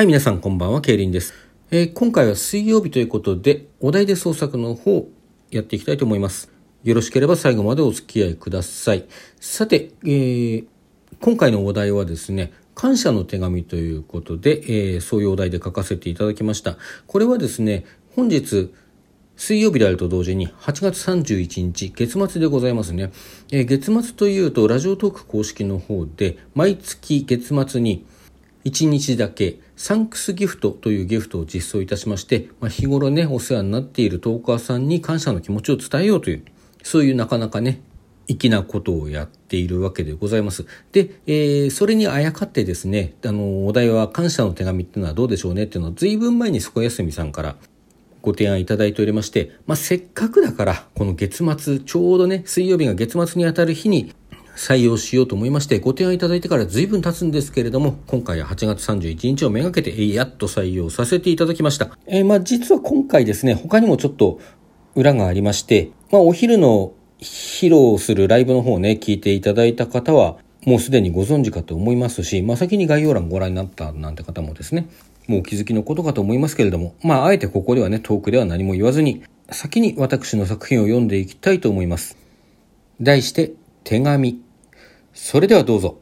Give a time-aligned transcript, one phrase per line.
[0.00, 1.34] はい、皆さんこんばんは、ケイリンです。
[1.70, 5.06] えー今回は水曜日ということで、お題で創作の方、
[5.50, 6.50] やっていきたいと思います。
[6.84, 9.04] よろしければ最後までお付き合いください。
[9.42, 10.64] さて、えー
[11.20, 16.78] 今回のお題はですね、感謝の手紙ということで、えーそういうお題で書かせていただきました。
[17.06, 17.84] これはですね、
[18.16, 18.72] 本日、
[19.36, 23.12] 水曜日であると同時に8月31日月末でございますね、
[23.52, 28.06] えー月末というとラジオトーク公式の方で毎月月末に
[28.64, 36.44] 1日だけサンクスギフトというギフトを実装いたしまして、まあ、日頃ねお世話になっているトーカーさんに感謝の気持ちを伝えようという
[36.82, 37.80] そういうなかなかね
[38.38, 40.66] 粋なことをやっているわけでございます。
[40.92, 47.56] で、えーそれにあやかってですね、あの、お題は感謝の手紙っていうのはどうでしょうねっていうのを随分前にそこやすみさんから
[48.22, 54.14] ご提案いただいておりまして、まあ、せっかくだから、この月末、ちょうどね、水曜日が月末にあたる日に
[54.56, 61.96] 採用しようと思いまして、ご提案いただいてから随分経つんですけれども、今回は8月31日をめがけて、やっと採用させていただきました。
[62.06, 64.40] えーまあ、実は今回ですね、他にもちょっと
[64.94, 74.88] 裏がありまして、まあ、お昼の披露するライブの方をね、聞いていただいた方は、もうすでにご存知かと思いますし、まあ、先に概要欄ご覧になったなんて方もですね、
[75.26, 82.16] もうお気づきのことかと思いますけれども、まあ、あえてここではね、トークでは何も言わずに、先に私の作品を読んでいきたいと思います。
[83.00, 83.52] 題して、
[83.90, 84.40] 手紙。
[85.12, 85.98] それではどうぞ。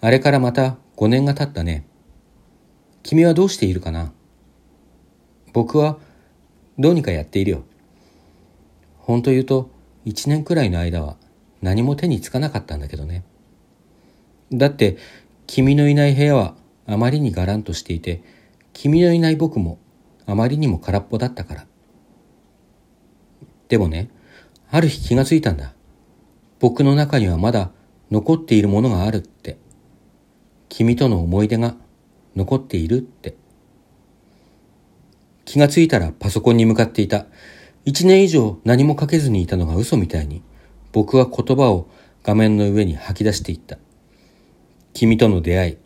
[0.00, 1.86] あれからまた5年が経ったね。
[3.04, 4.12] 君はどうしているかな
[5.52, 5.98] 僕は
[6.76, 7.62] どうにかやっているよ。
[8.98, 9.70] 本当言うと、
[10.06, 11.16] 1年くらいの間は
[11.62, 13.22] 何も手につかなかったんだけどね。
[14.50, 14.96] だって、
[15.46, 18.24] 君のいない部屋はあまりにがらんとしていて、
[18.72, 19.78] 君のいない僕も
[20.26, 21.66] あまりにも空っぽだったから。
[23.74, 24.08] でもね、
[24.70, 25.74] ある日気がついたんだ。
[26.60, 27.72] 僕の中にはまだ
[28.08, 29.58] 残っているものがあるって。
[30.68, 31.74] 君との思い出が
[32.36, 33.34] 残っているって。
[35.44, 37.26] 気がついたらパソコンに向かっていた。
[37.84, 40.44] 一年以上何も書けずにいたのが嘘みたいに、
[40.92, 41.88] 僕は言葉を
[42.22, 43.78] 画面の上に吐き出していった。
[44.92, 45.78] 君との出会い、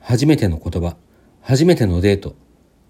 [0.00, 0.98] 初めての言葉、
[1.40, 2.36] 初めてのデート、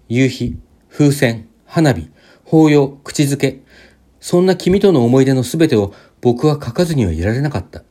[0.09, 0.57] 夕日、
[0.89, 2.09] 風船、花火、
[2.43, 3.63] 抱擁、口づけ、
[4.23, 7.83] そんな君との思い出のすべてを僕は書かずにはいられなかった。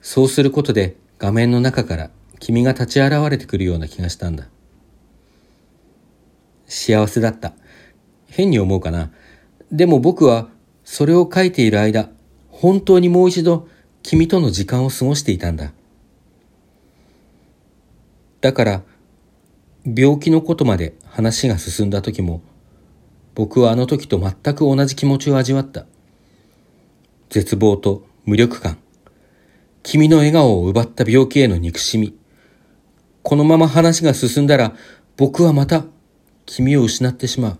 [0.00, 4.46] そうすることで画面の中から君が立ち現れてくるような気がしたんだ。
[6.66, 7.52] 幸せだった。
[8.28, 9.10] 変に思うかな。
[9.72, 10.48] でも僕は
[10.84, 12.10] それを書いている間、
[12.50, 13.66] 本当にもう一度
[14.04, 15.72] 君との時間を過ごしていたんだ。
[18.40, 18.82] だから、
[19.84, 22.40] 病気のことまで話が進んだ時も、
[23.40, 25.86] 僕はあの時と全く同じ気持ちを味わった。
[27.30, 28.76] 絶望と無力感。
[29.82, 32.14] 君の笑顔を奪った病気への憎しみ。
[33.22, 34.74] このまま話が進んだら、
[35.16, 35.86] 僕はまた
[36.44, 37.58] 君を失ってしまう。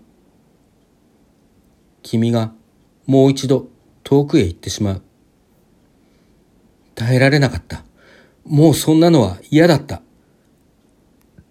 [2.03, 2.53] 君が
[3.07, 3.67] もう一度
[4.03, 5.01] 遠くへ行ってしまう。
[6.93, 7.83] 耐えられなかった。
[8.45, 10.03] もうそんなのは嫌だった。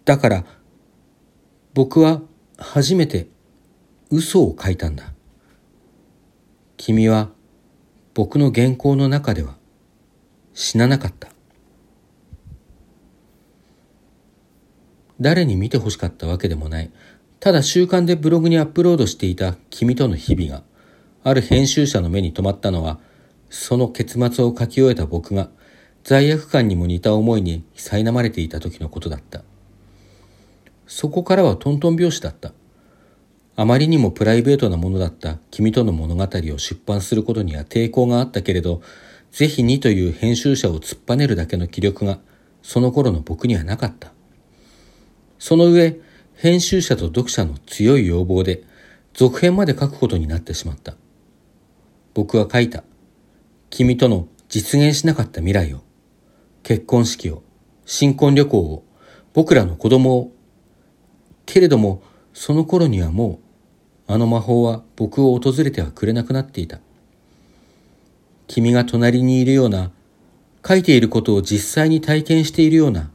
[0.05, 0.45] だから、
[1.75, 2.23] 僕は
[2.59, 3.27] 初めて
[4.11, 5.13] 嘘を書いたんだ。
[6.77, 7.31] 君は
[8.13, 9.57] 僕の原稿の中では
[10.53, 11.29] 死ななかった。
[15.21, 16.91] 誰に見て欲しかったわけでもない。
[17.39, 20.65] ただ習慣でブログにアップロードしていた君との日々が、
[21.23, 22.99] ある編集者の目に留まったのは、
[23.49, 25.51] その結末を書き終えた僕が
[26.05, 29.43] 罪悪感にも似た思いに苛まれていた時のことだった。
[30.87, 32.53] そこからはトントン拍子だった。
[33.61, 38.81] あまりにもプライベートなものだった君との物語を出版することには抵抗があったけれど、
[39.33, 42.21] ぜひにという編集者を突っぱねるだけの気力が、
[42.63, 44.15] その頃の僕にはなかった。
[45.39, 46.01] その上、
[46.37, 48.65] 編集者と読者の強い要望で、
[49.13, 50.95] 続編まで書くことになってしまった。
[52.15, 52.83] 僕は書いた。
[53.69, 55.83] 君との実現しなかった未来を、
[56.63, 57.43] 結婚式を、
[57.85, 58.85] 新婚旅行を、
[59.35, 60.33] 僕らの子供を。
[61.45, 62.03] けれども、
[62.33, 63.50] その頃にはもう、
[64.13, 66.81] あの魔法は僕を訪れてはくれなくなっていた。
[68.49, 69.93] 君が隣にいるような、
[70.67, 73.13] 書いていることを実際に体験しているような、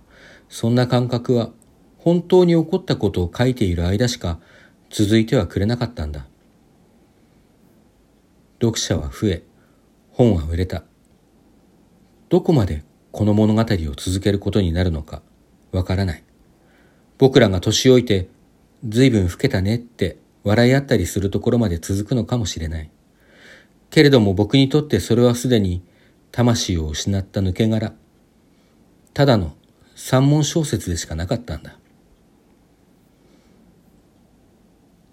[0.47, 1.51] そんな感覚は
[1.97, 4.39] 本当に起こったことを書いている間しか
[4.89, 6.27] 続いてはくれなかったんだ。
[8.61, 9.43] 読者は増え、
[10.11, 10.85] 本は売れた。
[12.29, 13.65] どこまでこの物語を
[13.97, 15.21] 続けることになるのか
[15.73, 16.23] わからない。
[17.17, 18.29] 僕らが年老いて
[18.87, 22.89] 随分老けたねって笑い合ったりするところまで続くのかもしれない。
[23.89, 25.83] けれども僕にとってそれはすでに
[26.31, 27.93] 魂を失った抜け殻。
[29.13, 29.55] ただの
[29.95, 31.77] 三文小説でしかなかったんだ。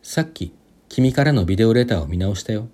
[0.03, 0.53] さっき
[0.89, 2.69] 君からのビデオレターを見直したよ。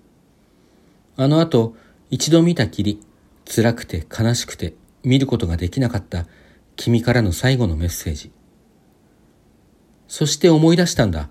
[1.15, 1.75] あの後、
[2.09, 3.01] 一度見たきり、
[3.45, 4.73] 辛くて悲しくて
[5.03, 6.25] 見ることができなかった
[6.75, 8.31] 君からの最後のメッセージ。
[10.09, 11.29] そして思い出したんだ。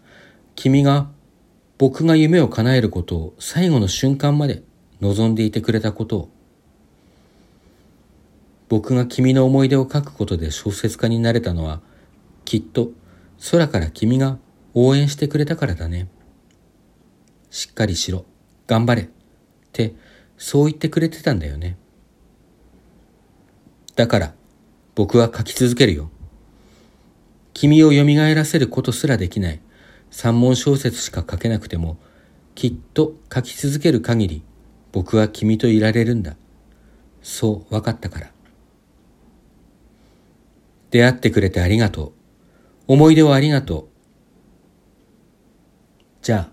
[0.54, 1.10] 君が
[1.78, 4.62] 僕が夢を叶えることを最後の瞬間まで
[5.00, 6.28] 望んでいてくれたことを。
[8.68, 11.80] 僕が君の思い出を書くことで小説家になれたのは、
[12.44, 12.90] きっと
[13.50, 14.38] 空から君が
[14.74, 16.08] 応援してくれたからだね。
[17.50, 18.26] しっかりしろ、
[18.66, 19.08] 頑張れ、っ
[19.72, 19.94] て
[20.36, 21.78] そう言ってくれてたんだよね。
[23.94, 24.34] だから
[24.96, 26.10] 僕は書き続けるよ。
[27.54, 28.04] 君を蘇
[28.34, 29.60] らせることすらできない
[30.10, 31.98] 三文小説しか書けなくても、
[32.54, 34.42] きっと書き続ける限り
[34.90, 36.36] 僕は君といられるんだ。
[37.22, 38.32] そう分かったから。
[40.90, 42.12] 出会ってくれてありがとう。
[42.88, 43.88] 思い出をありがとう。
[46.22, 46.52] じゃあ、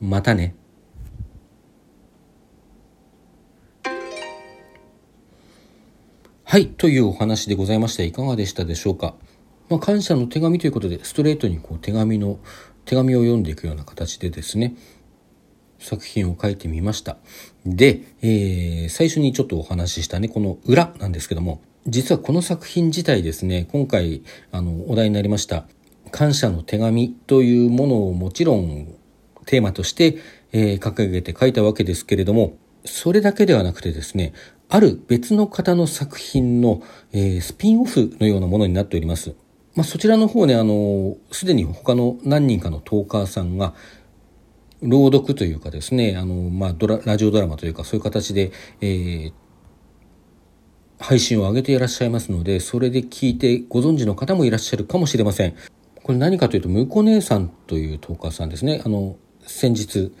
[0.00, 0.54] またね。
[6.44, 8.04] はい、というお話でございました。
[8.04, 9.16] いかがでしたでしょうか？
[9.72, 12.38] まあ、感謝の手紙ということで、ストレートにこう手紙の、
[12.84, 14.74] 手紙を読んでいくような形でですね、
[15.78, 17.16] 作品を書いてみました。
[17.64, 25.64] で、えー、最初にちょっとお話ししたね、この裏なんですけども、実はこの作品自体ですね、今回、あの、お題になりました、
[26.10, 28.94] 感謝の手紙というものをもちろん
[29.46, 30.18] テーマとして、
[30.52, 34.34] えー、掲げて書いたわけですけれども、それだけではなくてですね、
[34.68, 36.82] ある別の方の作品の、
[37.12, 39.34] えー、スピンオフのようなものになっております。
[39.74, 43.74] まあ、そちらの方ね、あの、すでに他の何人かのトーカーさんが、
[44.82, 49.32] 朗読というかですね、あの、まあ、ドラ、ラジオドラマというか、そういう形で、えー、
[50.98, 55.54] 配信を上げていらっしゃいますので、それで聞いてご存知の方もいらっしゃるかもしれません。
[56.02, 58.82] これ何かというと、むこ姉さんというトーカーさんですね。
[58.84, 59.16] あの、
[59.46, 60.12] 先日、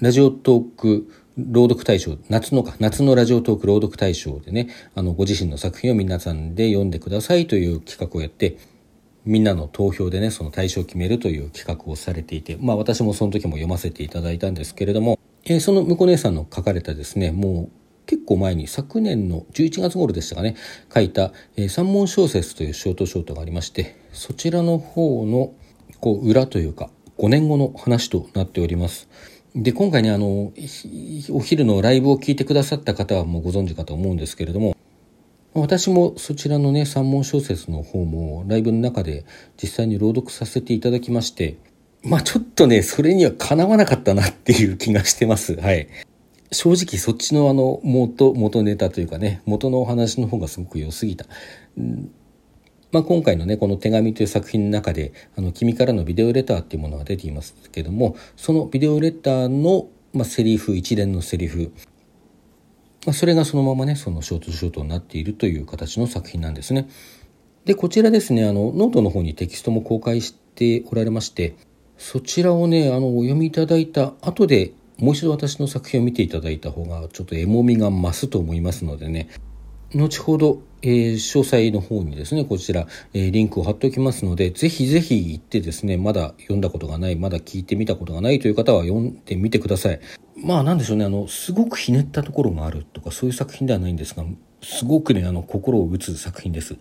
[0.00, 1.12] ラジオトーク
[1.48, 8.58] 朗読大賞、夏のか、夏のラジオトーク朗読大賞でね、あの、ご自身の作品を皆さんで読んでくださいという企画をやって、
[9.24, 20.56] みんなの投票でね、その対象を決めるという企画をされていて、まあ私もその時も読ませていただいたんですけれども、えー、その向こう姉さんの書かれたですね、もう結構前に昨年の11月頃でしたかね
[20.92, 25.54] 書いた、えー、三文小説というショートショートがありましてそちらの方の
[26.00, 29.08] こう裏というか5年後の話となっております。
[29.54, 30.52] で今回ねあの
[31.30, 34.76] お昼のライブを聞いてくださった方はもうご存知かと思うんですけれども
[35.54, 39.24] 私もそちらのね三文小説の方もライブの中で
[39.60, 41.56] 実際に朗読させていただきまして
[42.02, 45.88] まあちょっとねそれにはかなわなかったなっていう気がしてますはい
[46.52, 51.26] 正直そっちのあの元、元ネタというかね、元のお話の方がすごく良すぎた。
[52.92, 61.72] まあ、今回のね、この手紙という作品の中で、あの、君からのビデオレターっていうものが出ていますけども、そのビデオレターの、まあ、セリフ、一連のセリフ、
[63.06, 66.88] まあ、それがそのままね、そのショートショートになっているという形の作品なんですね。
[67.64, 71.54] で、こちらですね、あの、ノートの方にテキストも公開しておられまして、
[71.96, 79.28] そちらをね、あの、お読みいただいた後で、もう一度私の作品を見ていただいた方がちょっとエモみが増すと思いますのでね
[79.94, 90.00] 後ほど、えー、詳細の方にですねこちら、えー、リンクを貼っておきますのでぜひぜひ行ってですねまだ読んだことがないまだ聞いてみたことがないという方は読んでみてください。
[90.36, 94.24] まあなんでしょうねあのすごくひねったところがあるとかそういう作品ではないんですが
[94.62, 96.76] すごくねあの心を打つ作品です。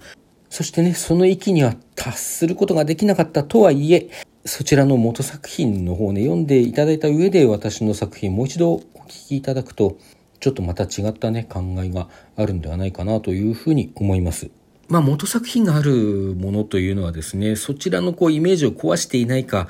[0.50, 4.10] そしてね、その域には達することができなかったとはいえ、
[4.45, 9.98] そちらの元作品の方ね、読んでいただいた上で私の作品もう一度お聞きいただくと、
[10.39, 14.50] ちょっとまた違ったね、考えがあるんではないかなというふうに思います。
[14.88, 19.67] まあ元作品があるものというのはですね、そちらのこうイメージを壊していないか、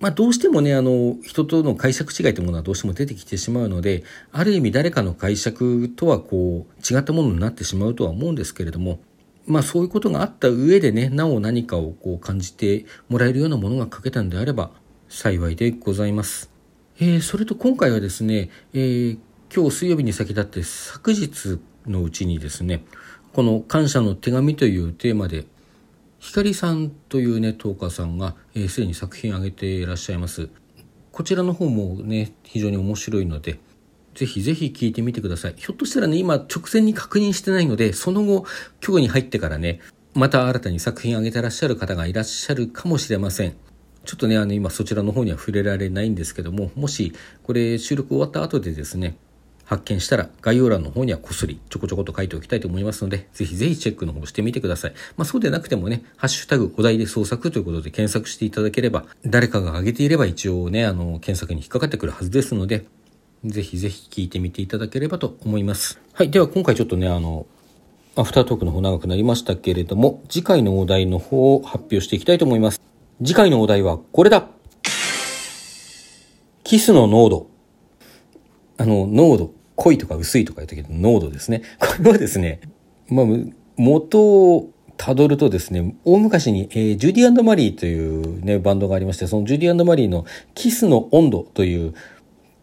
[0.00, 9.00] まあどうしてもね、あの、人との解釈違いというものはどうしても出てきてしまうので、ある意味誰かの解釈とはこう違ったものになってしまうとは思うんですけれども、
[9.46, 14.70] まあそういうことがあった上でね、なお何かをこう感じてもらえるようなものが書けたんであれば
[15.08, 16.50] 幸いでございます。
[17.00, 19.18] えー、それと今回はですね、えー、
[19.56, 22.84] 今日水曜日に先立って昨日のうちにですね、
[23.32, 25.46] この感謝の手紙というテーマで、
[26.18, 30.48] 光さんというね、トーカーさんが、えー、に作品を上げていらっしゃいます。
[31.12, 33.60] こちらの方もね、非常に面白いので、
[34.16, 35.54] ぜひぜひ聞いてみてください。
[35.56, 38.46] ひょっとしたらね、今直前に確認してないので、その後、
[38.84, 39.78] 今日に入ってからね、
[40.14, 43.54] また新たに作品を上げてらっしゃる方がいらっしゃるかもしれません。
[44.04, 47.12] ちょっとね、あの、今そちらの方には触れられないんですけども、もし、
[47.44, 49.16] これ収録終わった後でですね、
[49.64, 54.94] 発見したら概要欄の方にはこっそりちょこちょこと書いておきたいと思いますので、ぜひぜひチェックの方してみてください。
[55.16, 62.86] まあそうでなくてもね、ハッシュタグお題で創作ということで検索していただければ、誰かが挙げていれば一応ね、あの、検索に引っかかってくるはずですので、
[63.44, 66.00] ぜひぜひ聞いてみていただければと思います。
[66.12, 66.30] はい。
[66.30, 67.46] では今回ちょっとね、あの、
[68.16, 72.80] アフタートークの方長くなりましたけれども、次回のお題の方を発表していきたいと思います。
[73.18, 74.48] 次回のお題はこれだ
[76.64, 77.53] キスの濃度。
[78.78, 79.52] あの、濃度。
[79.76, 81.62] 濃いとか薄いとか言ったけど、濃度ですね。
[81.78, 82.60] これはですね、
[83.08, 83.26] まあ、
[83.76, 84.22] 元
[84.54, 91.94] をたどるとですね、大昔に、えー、ジュディマリーというね、バンドがありまして、そのジュディマリーのキスの温度という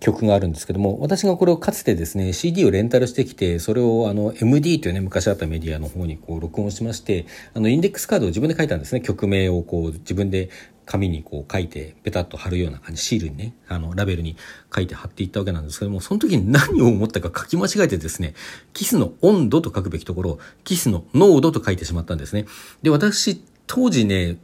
[0.02, 9.02] 曲があるんですけども、私がこれをかつてですね、CD をレンタルしてきて、それをあの MD というね、昔あったメディアの方にこう録音しまして、あのインデックスカードを自分で書いたんですね。
[9.02, 10.50] 曲名をこう自分で
[10.92, 14.36] 紙にこう書いてペタッと貼るような感じシールにねあのラベルに
[14.76, 18.34] 書いて貼っていったわけなんですけどもその時に何を思ったか書き間違えてですね
[18.74, 22.46] キスの温度と書くべきところキスの濃度と書いてしまったんですね
[22.82, 24.38] で私当時ね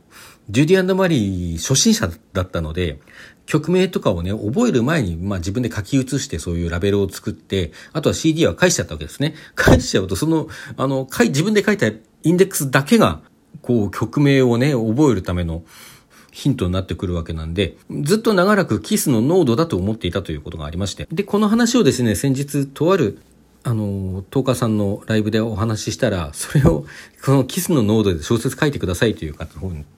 [0.50, 3.00] ジュディアンドマリー初心者だったので、
[3.46, 9.36] 曲名とかをね、覚える前に、まあ自分で書き写してそういうラベルを作って、あとは CD は返しちゃったわけですね。
[9.56, 11.94] 返しちゃうと、その、あの、自分で書いたイ
[12.32, 13.22] ンデックスだけが、
[13.62, 15.64] こう、曲名をね、覚えるための、
[16.38, 21.08] ヒントになってくるわけなんで、ずっと長らくキスの濃度だと思っていたということがありまして。
[21.12, 23.18] で、この話をですね、先日、とある、
[23.64, 26.86] あの、トーカーさんのライブでお話ししたら、 それを、
[27.24, 29.36] このキスの濃度で小説書いてくださいという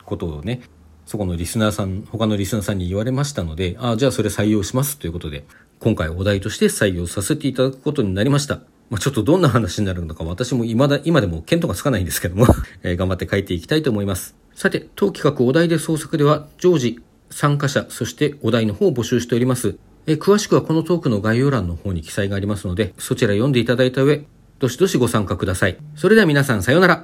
[0.06, 0.62] ことをね、
[1.06, 5.46] そこのリスナーさん、他のリスナーさんに言われましたので、ああ、じゃあそれ採用しますということで、
[5.80, 8.62] 今回お題として採用させていただくことになりました。
[8.90, 12.48] まあ、ちょっとどんな話になるのか私も未だ、今でも見当がつかないんですけども
[12.84, 14.36] え、頑張って書いていきたいと思います。
[14.56, 17.00] さて、当企画お題で創作では常時
[17.30, 19.78] 参加者、そしてお題の方を募集しております。
[20.08, 24.26] え詳しくはこのトークの概要欄の方に記載がありますので、そちら読んでいただいた上、
[24.60, 25.78] どしどしご参加ください。
[25.96, 26.98] それでは皆さんさようなら。